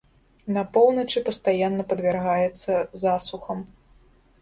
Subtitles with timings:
[0.55, 2.71] На поўначы пастаянна падвяргаецца
[3.07, 3.67] засухам.